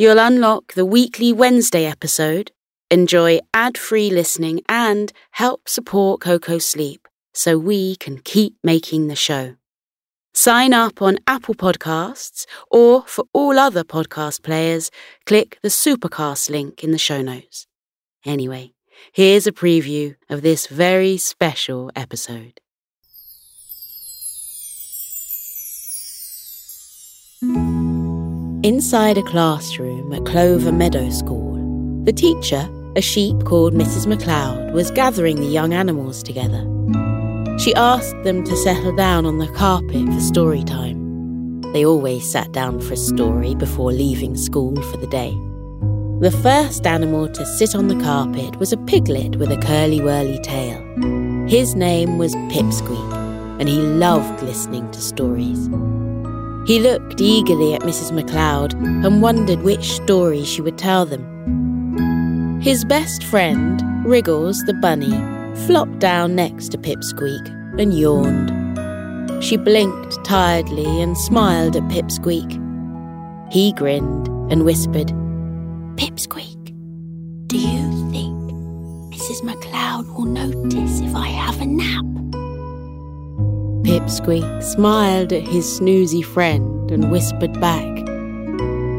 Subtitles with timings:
[0.00, 2.52] You'll unlock the weekly Wednesday episode
[2.90, 9.14] Enjoy ad free listening and help support Coco sleep so we can keep making the
[9.14, 9.56] show.
[10.32, 14.90] Sign up on Apple Podcasts or for all other podcast players,
[15.26, 17.66] click the Supercast link in the show notes.
[18.24, 18.72] Anyway,
[19.12, 22.58] here's a preview of this very special episode.
[28.70, 31.56] Inside a classroom at Clover Meadow School,
[32.04, 34.06] the teacher a sheep called Mrs.
[34.06, 36.62] McLeod was gathering the young animals together.
[37.58, 41.62] She asked them to settle down on the carpet for story time.
[41.72, 45.32] They always sat down for a story before leaving school for the day.
[46.20, 50.38] The first animal to sit on the carpet was a piglet with a curly whirly
[50.44, 50.78] tail.
[51.48, 53.12] His name was Pipsqueak,
[53.58, 55.68] and he loved listening to stories.
[56.70, 58.12] He looked eagerly at Mrs.
[58.12, 62.60] McLeod and wondered which story she would tell them.
[62.62, 65.10] His best friend, Wriggles the bunny,
[65.66, 67.44] flopped down next to Pipsqueak
[67.80, 68.52] and yawned.
[69.42, 72.52] She blinked tiredly and smiled at Pipsqueak.
[73.52, 75.08] He grinned and whispered,
[75.96, 76.66] Pipsqueak,
[77.48, 78.38] do you think
[79.12, 79.42] Mrs.
[79.42, 82.29] McLeod will notice if I have a nap?
[83.82, 87.88] Pipsqueak smiled at his snoozy friend and whispered back,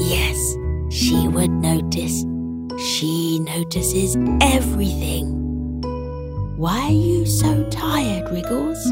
[0.00, 0.56] Yes,
[0.90, 2.24] she would notice.
[2.78, 5.26] She notices everything.
[6.56, 8.82] Why are you so tired, Wriggles?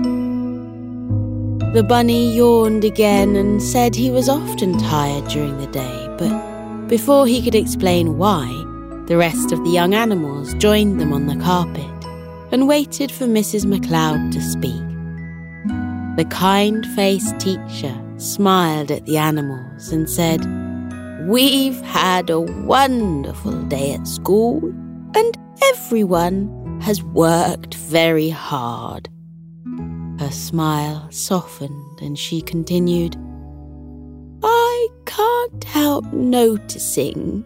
[1.72, 7.26] The bunny yawned again and said he was often tired during the day, but before
[7.26, 8.46] he could explain why,
[9.06, 11.90] the rest of the young animals joined them on the carpet
[12.50, 13.66] and waited for Mrs.
[13.66, 14.85] McLeod to speak.
[16.16, 20.40] The kind faced teacher smiled at the animals and said,
[21.28, 24.64] We've had a wonderful day at school,
[25.14, 25.38] and
[25.74, 29.10] everyone has worked very hard.
[30.18, 33.16] Her smile softened, and she continued,
[34.42, 37.44] I can't help noticing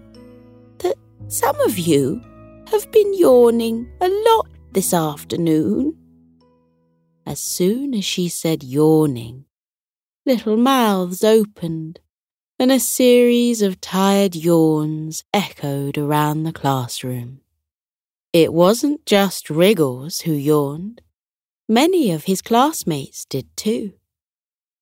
[0.78, 2.22] that some of you
[2.70, 5.96] have been yawning a lot this afternoon.
[7.30, 9.44] As soon as she said yawning,
[10.26, 12.00] little mouths opened
[12.58, 17.42] and a series of tired yawns echoed around the classroom.
[18.32, 21.02] It wasn't just Wriggles who yawned.
[21.68, 23.92] Many of his classmates did too.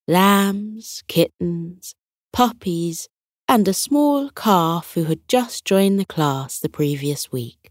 [0.07, 1.95] Lambs, kittens,
[2.33, 3.11] puppies,
[3.47, 7.71] and a small calf who had just joined the class the previous week.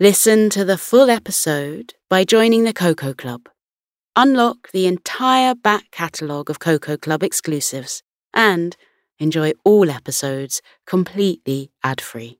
[0.00, 3.48] Listen to the full episode by joining the Koko Club
[4.14, 8.76] unlock the entire back catalogue of Koko Club exclusives, and
[9.18, 12.37] enjoy all episodes completely ad free.